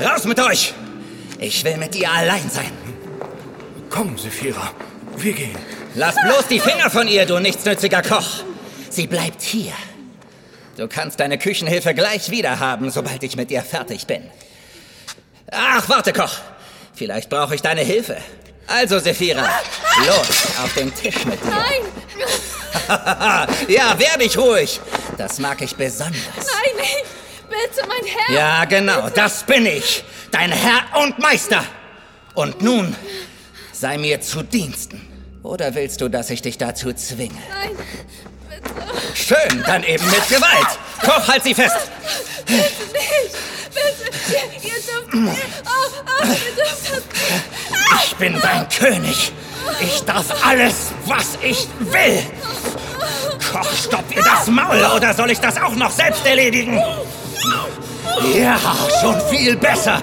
[0.00, 0.74] Raus mit euch!
[1.40, 2.70] Ich will mit ihr allein sein.
[3.90, 4.72] Komm, Sephira.
[5.16, 5.58] Wir gehen.
[5.94, 8.44] Lass bloß die Finger von ihr, du nichtsnütziger Koch.
[8.90, 9.72] Sie bleibt hier.
[10.76, 14.22] Du kannst deine Küchenhilfe gleich wieder haben, sobald ich mit ihr fertig bin.
[15.50, 16.36] Ach, warte, Koch.
[16.94, 18.16] Vielleicht brauche ich deine Hilfe.
[18.66, 19.48] Also, Sephira,
[20.06, 20.28] los,
[20.62, 21.50] auf den Tisch mit dir.
[21.50, 21.82] Nein!
[23.68, 24.80] ja, werde ich ruhig.
[25.16, 26.14] Das mag ich besonders.
[26.36, 26.84] Nein,
[27.62, 28.34] bitte, mein Herr!
[28.34, 30.04] Ja, genau, das bin ich.
[30.30, 31.64] Dein Herr und Meister.
[32.34, 32.94] Und nun,
[33.72, 35.00] sei mir zu Diensten.
[35.42, 37.34] Oder willst du, dass ich dich dazu zwinge?
[37.50, 39.14] Nein, bitte.
[39.14, 40.78] Schön, dann eben mit Gewalt.
[41.02, 41.76] Koch, halt sie fest.
[42.46, 42.62] Bitte
[42.92, 43.34] nicht!
[43.74, 44.10] Bitte!
[44.30, 45.14] Ihr, ihr dürft!
[45.14, 48.04] Oh, oh, ihr dürft das nicht!
[48.04, 49.32] Ich bin dein König.
[49.80, 52.22] Ich darf alles, was ich will.
[53.52, 56.82] Koch, stopp ihr das Maul oder soll ich das auch noch selbst erledigen?
[58.34, 58.56] Ja,
[59.00, 60.02] schon viel besser.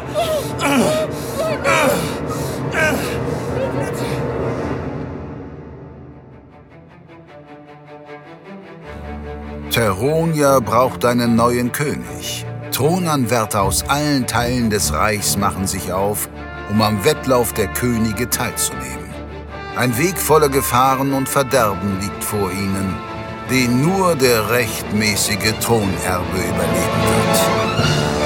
[9.70, 12.46] Teronia braucht einen neuen König.
[12.72, 16.30] Thronanwärter aus allen Teilen des Reichs machen sich auf,
[16.70, 19.14] um am Wettlauf der Könige teilzunehmen.
[19.76, 22.96] Ein Weg voller Gefahren und Verderben liegt vor ihnen,
[23.50, 28.25] den nur der rechtmäßige Thronerbe überleben wird.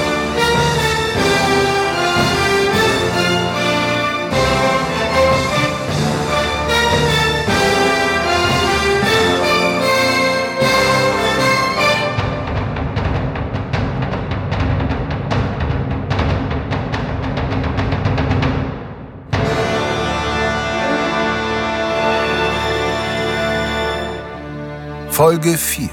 [25.20, 25.90] Folge 4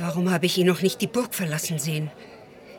[0.00, 2.10] Warum habe ich ihn noch nicht die Burg verlassen sehen?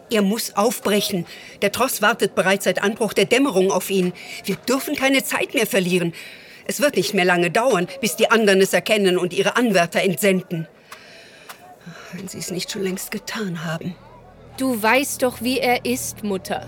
[0.10, 1.28] Er muss aufbrechen.
[1.62, 4.12] Der Tross wartet bereits seit Anbruch der Dämmerung auf ihn.
[4.44, 6.14] Wir dürfen keine Zeit mehr verlieren.
[6.66, 10.68] Es wird nicht mehr lange dauern, bis die anderen es erkennen und ihre Anwärter entsenden.
[12.14, 13.96] Wenn sie es nicht schon längst getan haben.
[14.58, 16.68] Du weißt doch, wie er ist, Mutter.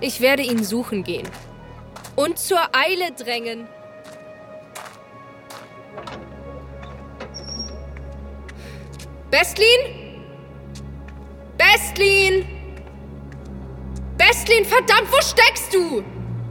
[0.00, 1.28] Ich werde ihn suchen gehen.
[2.14, 3.66] Und zur Eile drängen.
[9.32, 9.66] Bestlin?
[11.56, 12.44] Bestlin?
[14.18, 16.02] Bestlin, verdammt, wo steckst du?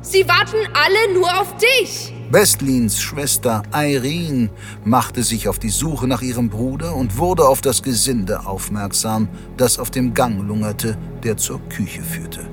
[0.02, 2.12] Sie warten alle nur auf dich.
[2.31, 4.50] Westlins Schwester Irene
[4.84, 9.78] machte sich auf die Suche nach ihrem Bruder und wurde auf das Gesinde aufmerksam, das
[9.78, 12.48] auf dem Gang lungerte, der zur Küche führte.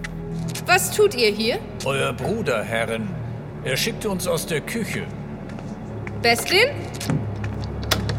[0.66, 1.58] Was tut ihr hier?
[1.86, 3.08] Euer Bruder, Herrin.
[3.64, 5.06] Er schickte uns aus der Küche.
[6.20, 6.68] Bestlin?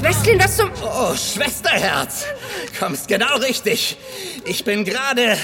[0.02, 0.72] Bestlin, was zum...
[0.82, 2.26] Oh, Schwesterherz.
[2.80, 3.98] Kommst genau richtig.
[4.46, 5.38] Ich bin gerade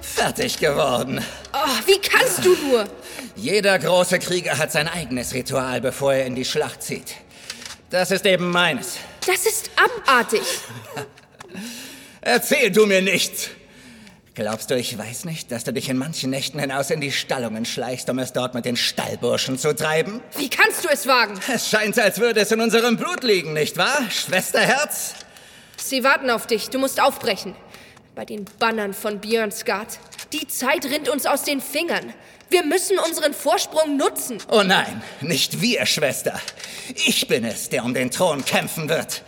[0.00, 1.22] fertig geworden.
[1.52, 2.86] Oh, wie kannst du nur?
[3.36, 7.14] Jeder große Krieger hat sein eigenes Ritual, bevor er in die Schlacht zieht.
[7.90, 8.96] Das ist eben meines.
[9.26, 10.42] Das ist abartig.
[12.22, 13.50] Erzähl du mir nichts.
[14.36, 17.64] Glaubst du, ich weiß nicht, dass du dich in manchen Nächten hinaus in die Stallungen
[17.64, 20.20] schleichst, um es dort mit den Stallburschen zu treiben?
[20.36, 21.38] Wie kannst du es wagen?
[21.52, 25.14] Es scheint, als würde es in unserem Blut liegen, nicht wahr, Schwesterherz?
[25.76, 26.68] Sie warten auf dich.
[26.68, 27.54] Du musst aufbrechen.
[28.16, 30.00] Bei den Bannern von Björnsgard.
[30.32, 32.12] Die Zeit rinnt uns aus den Fingern.
[32.50, 34.38] Wir müssen unseren Vorsprung nutzen.
[34.50, 36.40] Oh nein, nicht wir, Schwester.
[37.06, 39.22] Ich bin es, der um den Thron kämpfen wird.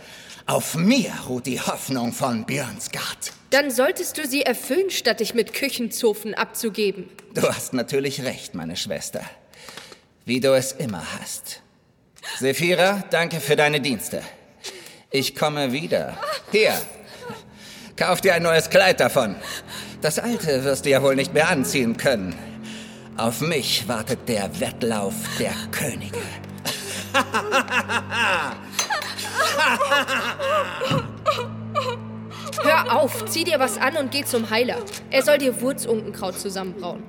[0.47, 3.33] Auf mir ruht die Hoffnung von Björnsgard.
[3.49, 7.09] Dann solltest du sie erfüllen, statt dich mit Küchenzofen abzugeben.
[7.33, 9.19] Du hast natürlich recht, meine Schwester.
[10.23, 11.61] Wie du es immer hast.
[12.39, 14.21] Sephira, danke für deine Dienste.
[15.11, 16.17] Ich komme wieder.
[16.51, 16.73] Hier.
[17.97, 19.35] Kauf dir ein neues Kleid davon.
[20.01, 22.33] Das alte wirst du ja wohl nicht mehr anziehen können.
[23.17, 26.19] Auf mich wartet der Wettlauf der Könige.
[32.63, 34.77] Hör auf, zieh dir was an und geh zum Heiler.
[35.11, 37.03] Er soll dir Wurzunkenkraut zusammenbrauen.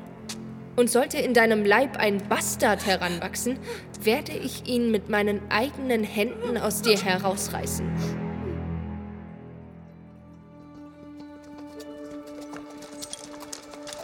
[0.77, 3.59] Und sollte in deinem Leib ein Bastard heranwachsen,
[4.01, 7.91] werde ich ihn mit meinen eigenen Händen aus dir herausreißen.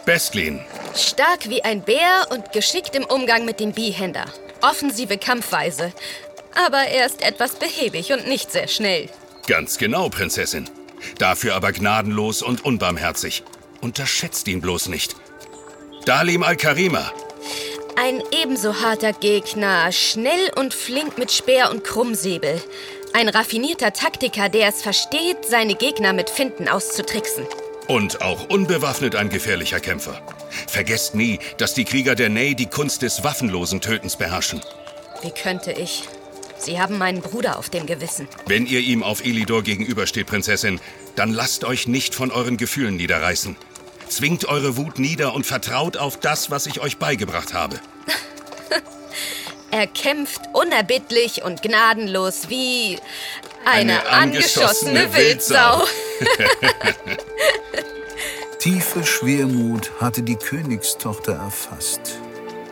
[0.05, 0.59] Bestlin,
[0.93, 4.25] Stark wie ein Bär und geschickt im Umgang mit dem Bihänder.
[4.61, 5.91] Offensive Kampfweise.
[6.55, 9.09] Aber er ist etwas behäbig und nicht sehr schnell.
[9.47, 10.69] ganz genau, Prinzessin.
[11.19, 13.43] Dafür aber gnadenlos und unbarmherzig.
[13.81, 15.15] Unterschätzt ihn bloß nicht.
[16.05, 17.11] Dalim al-Karima,
[17.97, 22.61] Ein ebenso harter Gegner, schnell und flink mit Speer und Krummsäbel.
[23.13, 27.45] Ein raffinierter Taktiker, der es versteht, seine Gegner mit Finden auszutricksen.
[27.87, 30.19] Und auch unbewaffnet ein gefährlicher Kämpfer.
[30.67, 34.61] Vergesst nie, dass die Krieger der Ney die Kunst des waffenlosen Tötens beherrschen.
[35.21, 36.03] Wie könnte ich?
[36.57, 38.27] Sie haben meinen Bruder auf dem Gewissen.
[38.45, 40.79] Wenn ihr ihm auf Elidor gegenübersteht, Prinzessin,
[41.15, 43.55] dann lasst euch nicht von euren Gefühlen niederreißen.
[44.07, 47.79] Zwingt eure Wut nieder und vertraut auf das, was ich euch beigebracht habe.
[49.71, 52.99] er kämpft unerbittlich und gnadenlos wie
[53.65, 55.83] eine, eine angeschossene, angeschossene Wildsau.
[58.59, 62.19] Tiefe Schwermut hatte die Königstochter erfasst.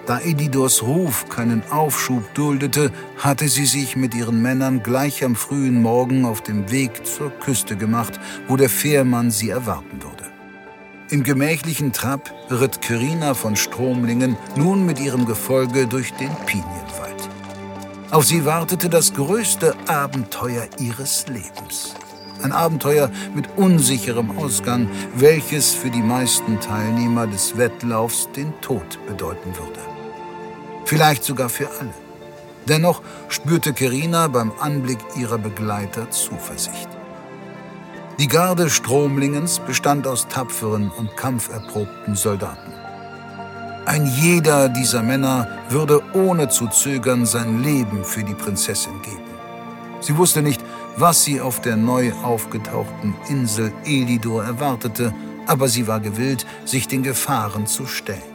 [0.05, 5.81] Da Edidors Ruf keinen Aufschub duldete, hatte sie sich mit ihren Männern gleich am frühen
[5.81, 8.19] Morgen auf dem Weg zur Küste gemacht,
[8.49, 10.25] wo der Fährmann sie erwarten würde.
[11.09, 17.29] Im gemächlichen Trab ritt Kyrina von Stromlingen nun mit ihrem Gefolge durch den Pinienwald.
[18.11, 21.95] Auf sie wartete das größte Abenteuer ihres Lebens.
[22.41, 29.55] Ein Abenteuer mit unsicherem Ausgang, welches für die meisten Teilnehmer des Wettlaufs den Tod bedeuten
[29.55, 29.92] würde.
[30.85, 31.93] Vielleicht sogar für alle.
[32.67, 36.89] Dennoch spürte Kerina beim Anblick ihrer Begleiter Zuversicht.
[38.19, 42.71] Die Garde Stromlingens bestand aus tapferen und kampferprobten Soldaten.
[43.85, 49.17] Ein jeder dieser Männer würde ohne zu zögern sein Leben für die Prinzessin geben.
[49.99, 50.61] Sie wusste nicht,
[50.95, 55.13] was sie auf der neu aufgetauchten Insel Elidor erwartete,
[55.47, 58.32] aber sie war gewillt, sich den Gefahren zu stellen.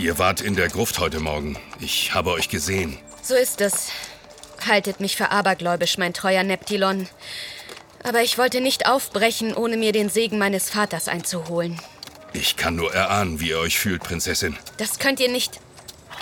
[0.00, 1.58] Ihr wart in der Gruft heute Morgen.
[1.78, 2.96] Ich habe euch gesehen.
[3.22, 3.90] So ist es.
[4.66, 7.06] Haltet mich für abergläubisch, mein treuer Neptilon.
[8.02, 11.78] Aber ich wollte nicht aufbrechen, ohne mir den Segen meines Vaters einzuholen.
[12.32, 14.56] Ich kann nur erahnen, wie ihr euch fühlt, Prinzessin.
[14.78, 15.60] Das könnt ihr nicht.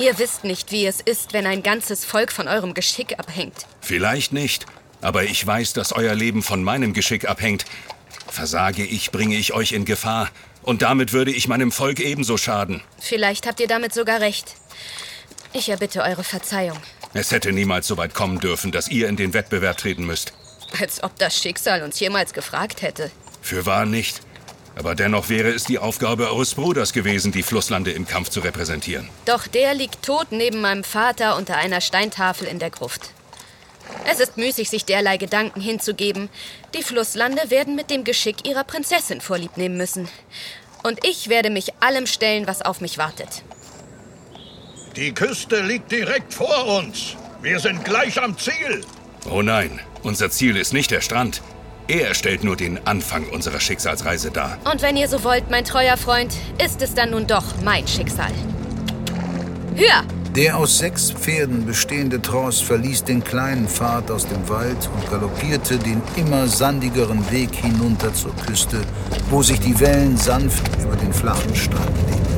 [0.01, 3.65] Ihr wisst nicht, wie es ist, wenn ein ganzes Volk von eurem Geschick abhängt.
[3.81, 4.67] Vielleicht nicht,
[5.03, 7.65] aber ich weiß, dass euer Leben von meinem Geschick abhängt.
[8.31, 10.31] Versage ich, bringe ich euch in Gefahr.
[10.63, 12.83] Und damit würde ich meinem Volk ebenso schaden.
[12.99, 14.55] Vielleicht habt ihr damit sogar recht.
[15.53, 16.79] Ich erbitte eure Verzeihung.
[17.15, 20.35] Es hätte niemals so weit kommen dürfen, dass ihr in den Wettbewerb treten müsst.
[20.79, 23.11] Als ob das Schicksal uns jemals gefragt hätte.
[23.41, 24.21] Für wahr nicht.
[24.77, 29.09] Aber dennoch wäre es die Aufgabe eures Bruders gewesen, die Flusslande im Kampf zu repräsentieren.
[29.25, 33.11] Doch der liegt tot neben meinem Vater unter einer Steintafel in der Gruft.
[34.11, 36.31] Es ist müßig, sich derlei Gedanken hinzugeben.
[36.75, 40.09] Die Flusslande werden mit dem Geschick ihrer Prinzessin vorlieb nehmen müssen.
[40.83, 43.43] Und ich werde mich allem stellen, was auf mich wartet.
[44.97, 47.17] Die Küste liegt direkt vor uns.
[47.43, 48.83] Wir sind gleich am Ziel.
[49.31, 51.43] Oh nein, unser Ziel ist nicht der Strand.
[51.87, 54.59] Er stellt nur den Anfang unserer Schicksalsreise dar.
[54.71, 56.33] Und wenn ihr so wollt, mein treuer Freund,
[56.65, 58.33] ist es dann nun doch mein Schicksal.
[59.77, 60.05] Höher!
[60.38, 65.76] Der aus sechs Pferden bestehende Tross verließ den kleinen Pfad aus dem Wald und galoppierte
[65.79, 68.81] den immer sandigeren Weg hinunter zur Küste,
[69.31, 72.38] wo sich die Wellen sanft über den flachen Strand legten.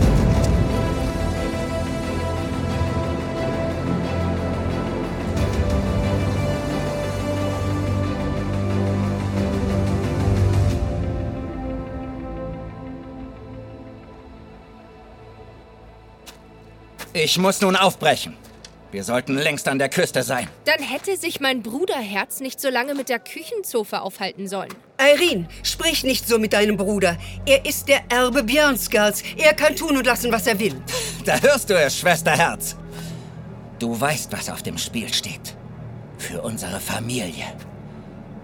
[17.23, 18.35] Ich muss nun aufbrechen.
[18.93, 20.49] Wir sollten längst an der Küste sein.
[20.65, 24.73] Dann hätte sich mein Bruderherz nicht so lange mit der Küchenzofe aufhalten sollen.
[24.99, 27.19] Irene, sprich nicht so mit deinem Bruder.
[27.45, 29.23] Er ist der Erbe Björnskarls.
[29.37, 30.75] Er kann tun und lassen, was er will.
[31.27, 32.75] Da hörst du es, Schwesterherz.
[33.79, 35.55] Du weißt, was auf dem Spiel steht.
[36.17, 37.45] Für unsere Familie.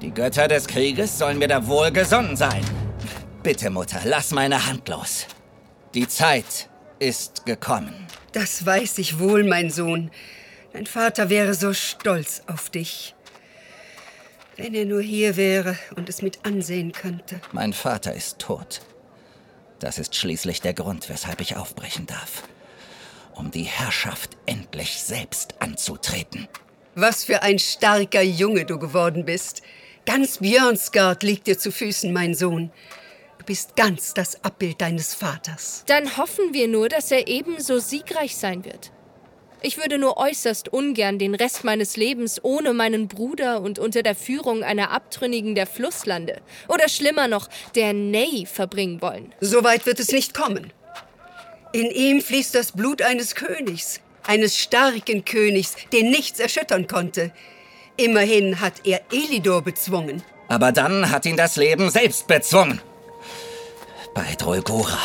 [0.02, 2.60] Die Götter des Krieges sollen mir da wohlgesonnen sein.
[3.42, 5.24] Bitte, Mutter, lass meine Hand los.
[5.94, 7.94] Die Zeit ist gekommen.
[8.32, 10.10] Das weiß ich wohl, mein Sohn.
[10.72, 13.14] Dein Vater wäre so stolz auf dich.
[14.56, 17.40] Wenn er nur hier wäre und es mit ansehen könnte.
[17.52, 18.80] Mein Vater ist tot.
[19.78, 22.42] Das ist schließlich der Grund, weshalb ich aufbrechen darf.
[23.34, 26.48] Um die Herrschaft endlich selbst anzutreten.
[26.94, 29.60] Was für ein starker Junge du geworden bist.
[30.06, 32.70] Ganz Björnsgard liegt dir zu Füßen, mein Sohn
[33.46, 35.84] bist ganz das Abbild deines Vaters.
[35.86, 38.90] Dann hoffen wir nur, dass er ebenso siegreich sein wird.
[39.62, 44.14] Ich würde nur äußerst ungern den Rest meines Lebens ohne meinen Bruder und unter der
[44.14, 49.34] Führung einer Abtrünnigen der Flusslande oder schlimmer noch der Ney verbringen wollen.
[49.40, 50.72] So weit wird es nicht kommen.
[51.72, 57.32] In ihm fließt das Blut eines Königs, eines starken Königs, den nichts erschüttern konnte.
[57.96, 60.22] Immerhin hat er Elidor bezwungen.
[60.48, 62.80] Aber dann hat ihn das Leben selbst bezwungen
[64.16, 64.98] bei Drolgora.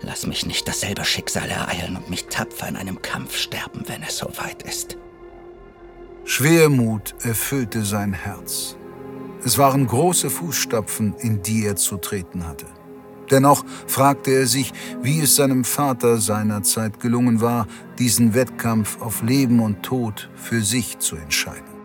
[0.00, 4.16] Lass mich nicht dasselbe Schicksal ereilen und mich tapfer in einem Kampf sterben, wenn es
[4.16, 4.96] soweit ist.
[6.24, 8.76] Schwermut erfüllte sein Herz.
[9.44, 12.66] Es waren große Fußstapfen, in die er zu treten hatte.
[13.30, 17.66] Dennoch fragte er sich, wie es seinem Vater seinerzeit gelungen war,
[17.98, 21.75] diesen Wettkampf auf Leben und Tod für sich zu entscheiden.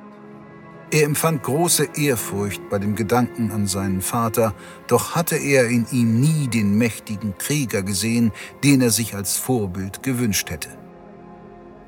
[0.93, 4.53] Er empfand große Ehrfurcht bei dem Gedanken an seinen Vater,
[4.87, 8.33] doch hatte er in ihm nie den mächtigen Krieger gesehen,
[8.65, 10.67] den er sich als Vorbild gewünscht hätte.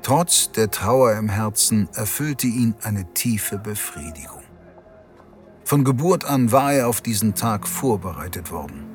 [0.02, 4.42] Trotz der Trauer im Herzen erfüllte ihn eine tiefe Befriedigung.
[5.64, 8.86] Von Geburt an war er auf diesen Tag vorbereitet worden.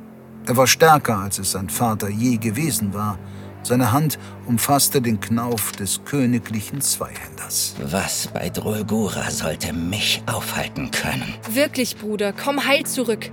[0.48, 3.20] Er war stärker, als es sein Vater je gewesen war.
[3.63, 7.75] Seine Hand umfasste den Knauf des königlichen Zweihänders.
[7.84, 11.36] Was bei Drulgura sollte mich aufhalten können?
[11.51, 13.30] Wirklich, Bruder, komm heil zurück.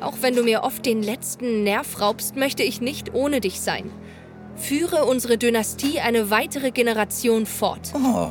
[0.00, 3.90] Auch wenn du mir oft den letzten Nerv raubst, möchte ich nicht ohne dich sein.
[4.56, 7.92] Führe unsere Dynastie eine weitere Generation fort.
[7.94, 8.30] Oh,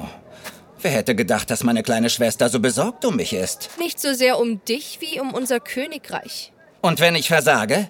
[0.81, 3.69] wer hätte gedacht, dass meine kleine Schwester so besorgt um mich ist?
[3.79, 6.53] Nicht so sehr um dich wie um unser Königreich.
[6.81, 7.89] Und wenn ich versage?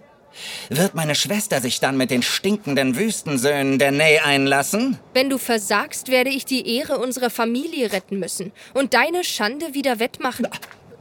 [0.70, 4.98] Wird meine Schwester sich dann mit den stinkenden Wüstensöhnen der Ney einlassen?
[5.14, 10.00] Wenn du versagst, werde ich die Ehre unserer Familie retten müssen und deine Schande wieder
[10.00, 10.48] wettmachen.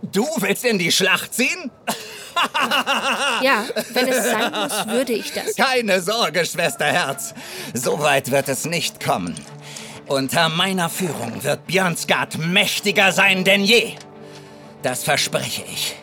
[0.03, 1.71] Du willst in die Schlacht ziehen?
[3.43, 5.57] ja, wenn es sein muss, würde ich das.
[5.57, 7.35] Keine Sorge, Schwesterherz.
[7.75, 9.35] So weit wird es nicht kommen.
[10.07, 13.93] Unter meiner Führung wird Björnsgard mächtiger sein denn je.
[14.83, 15.95] Das verspreche ich.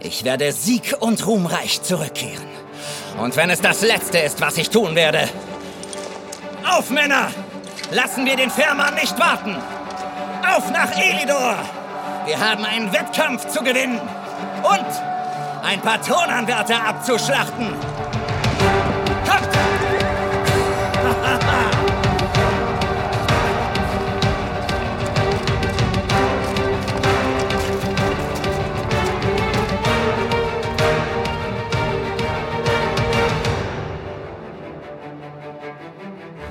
[0.00, 2.46] Ich werde sieg- und ruhmreich zurückkehren.
[3.18, 5.28] Und wenn es das Letzte ist, was ich tun werde.
[6.68, 7.30] Auf, Männer!
[7.90, 9.56] Lassen wir den Fährmann nicht warten!
[10.46, 11.56] Auf nach Elidor!
[12.26, 14.00] Wir haben einen Wettkampf zu gewinnen
[14.62, 14.86] und
[15.62, 17.74] ein paar Tonanwärter abzuschlachten.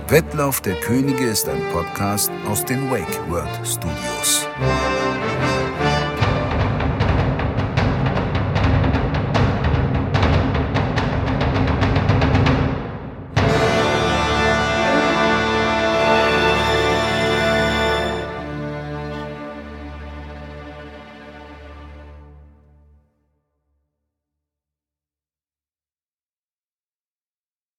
[0.08, 4.15] Wettlauf der Könige ist ein Podcast aus den Wake World Studios.